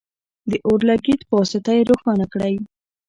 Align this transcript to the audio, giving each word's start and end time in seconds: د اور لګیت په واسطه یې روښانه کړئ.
د 0.49 0.51
اور 0.67 0.79
لګیت 0.89 1.21
په 1.27 1.33
واسطه 1.39 1.71
یې 1.77 1.87
روښانه 1.89 2.25
کړئ. 2.33 2.53